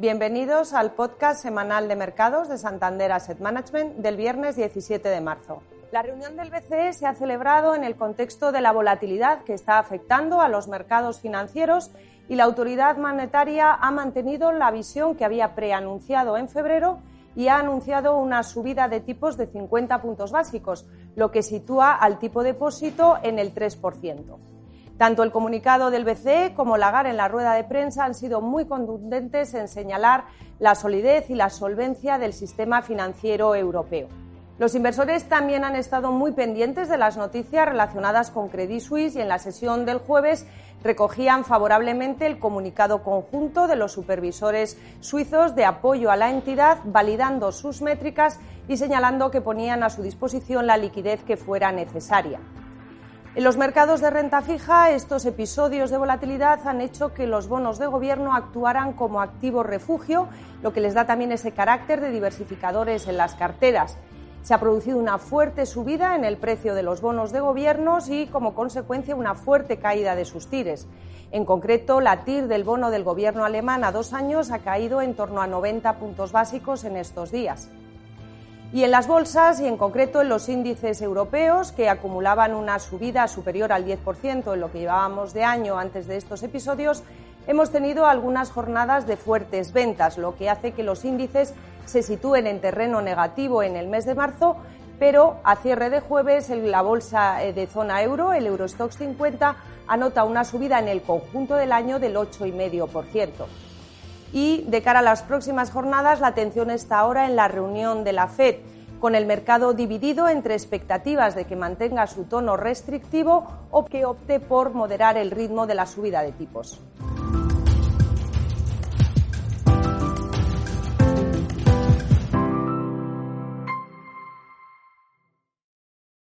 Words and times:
Bienvenidos 0.00 0.72
al 0.72 0.92
podcast 0.92 1.42
semanal 1.42 1.86
de 1.86 1.94
mercados 1.94 2.48
de 2.48 2.56
Santander 2.56 3.12
Asset 3.12 3.38
Management 3.38 3.96
del 3.96 4.16
viernes 4.16 4.56
17 4.56 5.06
de 5.06 5.20
marzo. 5.20 5.60
La 5.92 6.00
reunión 6.00 6.36
del 6.36 6.48
BCE 6.48 6.94
se 6.94 7.04
ha 7.04 7.14
celebrado 7.14 7.74
en 7.74 7.84
el 7.84 7.96
contexto 7.96 8.50
de 8.50 8.62
la 8.62 8.72
volatilidad 8.72 9.44
que 9.44 9.52
está 9.52 9.78
afectando 9.78 10.40
a 10.40 10.48
los 10.48 10.68
mercados 10.68 11.20
financieros 11.20 11.90
y 12.30 12.36
la 12.36 12.44
autoridad 12.44 12.96
monetaria 12.96 13.74
ha 13.74 13.90
mantenido 13.90 14.52
la 14.52 14.70
visión 14.70 15.16
que 15.16 15.26
había 15.26 15.54
preanunciado 15.54 16.38
en 16.38 16.48
febrero 16.48 17.00
y 17.36 17.48
ha 17.48 17.58
anunciado 17.58 18.16
una 18.16 18.42
subida 18.42 18.88
de 18.88 19.00
tipos 19.00 19.36
de 19.36 19.48
50 19.48 20.00
puntos 20.00 20.32
básicos, 20.32 20.86
lo 21.14 21.30
que 21.30 21.42
sitúa 21.42 21.92
al 21.92 22.18
tipo 22.18 22.42
depósito 22.42 23.18
en 23.22 23.38
el 23.38 23.54
3%. 23.54 24.38
Tanto 25.00 25.22
el 25.22 25.32
comunicado 25.32 25.90
del 25.90 26.04
BCE 26.04 26.52
como 26.54 26.76
Lagar 26.76 27.06
en 27.06 27.16
la 27.16 27.26
rueda 27.26 27.54
de 27.54 27.64
prensa 27.64 28.04
han 28.04 28.14
sido 28.14 28.42
muy 28.42 28.66
contundentes 28.66 29.54
en 29.54 29.66
señalar 29.66 30.24
la 30.58 30.74
solidez 30.74 31.30
y 31.30 31.34
la 31.34 31.48
solvencia 31.48 32.18
del 32.18 32.34
sistema 32.34 32.82
financiero 32.82 33.54
europeo. 33.54 34.08
Los 34.58 34.74
inversores 34.74 35.26
también 35.26 35.64
han 35.64 35.74
estado 35.74 36.12
muy 36.12 36.32
pendientes 36.32 36.90
de 36.90 36.98
las 36.98 37.16
noticias 37.16 37.66
relacionadas 37.66 38.30
con 38.30 38.50
Credit 38.50 38.82
Suisse 38.82 39.16
y 39.16 39.22
en 39.22 39.28
la 39.28 39.38
sesión 39.38 39.86
del 39.86 40.00
jueves 40.00 40.46
recogían 40.84 41.46
favorablemente 41.46 42.26
el 42.26 42.38
comunicado 42.38 43.02
conjunto 43.02 43.68
de 43.68 43.76
los 43.76 43.92
supervisores 43.92 44.76
suizos 45.00 45.54
de 45.54 45.64
apoyo 45.64 46.10
a 46.10 46.16
la 46.16 46.28
entidad, 46.28 46.76
validando 46.84 47.52
sus 47.52 47.80
métricas 47.80 48.38
y 48.68 48.76
señalando 48.76 49.30
que 49.30 49.40
ponían 49.40 49.82
a 49.82 49.88
su 49.88 50.02
disposición 50.02 50.66
la 50.66 50.76
liquidez 50.76 51.24
que 51.24 51.38
fuera 51.38 51.72
necesaria. 51.72 52.38
En 53.36 53.44
los 53.44 53.56
mercados 53.56 54.00
de 54.00 54.10
renta 54.10 54.42
fija, 54.42 54.90
estos 54.90 55.24
episodios 55.24 55.90
de 55.90 55.98
volatilidad 55.98 56.66
han 56.66 56.80
hecho 56.80 57.14
que 57.14 57.28
los 57.28 57.46
bonos 57.46 57.78
de 57.78 57.86
gobierno 57.86 58.34
actuaran 58.34 58.92
como 58.92 59.20
activo 59.20 59.62
refugio, 59.62 60.26
lo 60.64 60.72
que 60.72 60.80
les 60.80 60.94
da 60.94 61.06
también 61.06 61.30
ese 61.30 61.52
carácter 61.52 62.00
de 62.00 62.10
diversificadores 62.10 63.06
en 63.06 63.16
las 63.16 63.36
carteras. 63.36 63.96
Se 64.42 64.52
ha 64.52 64.58
producido 64.58 64.98
una 64.98 65.18
fuerte 65.18 65.64
subida 65.66 66.16
en 66.16 66.24
el 66.24 66.38
precio 66.38 66.74
de 66.74 66.82
los 66.82 67.00
bonos 67.00 67.30
de 67.30 67.38
gobiernos 67.38 68.08
y, 68.08 68.26
como 68.26 68.52
consecuencia, 68.52 69.14
una 69.14 69.36
fuerte 69.36 69.78
caída 69.78 70.16
de 70.16 70.24
sus 70.24 70.48
tires. 70.48 70.88
En 71.30 71.44
concreto, 71.44 72.00
la 72.00 72.24
TIR 72.24 72.48
del 72.48 72.64
bono 72.64 72.90
del 72.90 73.04
gobierno 73.04 73.44
alemán 73.44 73.84
a 73.84 73.92
dos 73.92 74.12
años 74.12 74.50
ha 74.50 74.58
caído 74.58 75.02
en 75.02 75.14
torno 75.14 75.40
a 75.40 75.46
90 75.46 76.00
puntos 76.00 76.32
básicos 76.32 76.82
en 76.82 76.96
estos 76.96 77.30
días. 77.30 77.70
Y 78.72 78.84
en 78.84 78.92
las 78.92 79.08
bolsas 79.08 79.58
y 79.58 79.66
en 79.66 79.76
concreto 79.76 80.20
en 80.20 80.28
los 80.28 80.48
índices 80.48 81.02
europeos 81.02 81.72
que 81.72 81.88
acumulaban 81.88 82.54
una 82.54 82.78
subida 82.78 83.26
superior 83.26 83.72
al 83.72 83.84
10% 83.84 84.54
en 84.54 84.60
lo 84.60 84.70
que 84.70 84.78
llevábamos 84.78 85.34
de 85.34 85.42
año 85.42 85.76
antes 85.76 86.06
de 86.06 86.16
estos 86.16 86.44
episodios, 86.44 87.02
hemos 87.48 87.72
tenido 87.72 88.06
algunas 88.06 88.52
jornadas 88.52 89.08
de 89.08 89.16
fuertes 89.16 89.72
ventas, 89.72 90.18
lo 90.18 90.36
que 90.36 90.48
hace 90.48 90.70
que 90.70 90.84
los 90.84 91.04
índices 91.04 91.52
se 91.84 92.04
sitúen 92.04 92.46
en 92.46 92.60
terreno 92.60 93.02
negativo 93.02 93.64
en 93.64 93.74
el 93.74 93.88
mes 93.88 94.04
de 94.04 94.14
marzo, 94.14 94.56
pero 95.00 95.40
a 95.42 95.56
cierre 95.56 95.90
de 95.90 95.98
jueves 95.98 96.48
la 96.50 96.82
bolsa 96.82 97.42
eh, 97.42 97.52
de 97.52 97.66
zona 97.66 98.04
euro, 98.04 98.32
el 98.32 98.46
Eurostox 98.46 98.98
50, 98.98 99.56
anota 99.88 100.22
una 100.22 100.44
subida 100.44 100.78
en 100.78 100.86
el 100.86 101.02
conjunto 101.02 101.56
del 101.56 101.72
año 101.72 101.98
del 101.98 102.14
8,5% 102.14 103.30
y 104.32 104.64
de 104.66 104.82
cara 104.82 105.00
a 105.00 105.02
las 105.02 105.22
próximas 105.22 105.70
jornadas 105.70 106.20
la 106.20 106.28
atención 106.28 106.70
está 106.70 106.98
ahora 106.98 107.26
en 107.26 107.36
la 107.36 107.48
reunión 107.48 108.04
de 108.04 108.12
la 108.12 108.28
FED, 108.28 108.56
con 109.00 109.14
el 109.14 109.26
mercado 109.26 109.72
dividido 109.72 110.28
entre 110.28 110.54
expectativas 110.54 111.34
de 111.34 111.46
que 111.46 111.56
mantenga 111.56 112.06
su 112.06 112.24
tono 112.24 112.56
restrictivo 112.56 113.46
o 113.70 113.86
que 113.86 114.04
opte 114.04 114.40
por 114.40 114.74
moderar 114.74 115.16
el 115.16 115.30
ritmo 115.30 115.66
de 115.66 115.74
la 115.74 115.86
subida 115.86 116.22
de 116.22 116.32
tipos. 116.32 116.80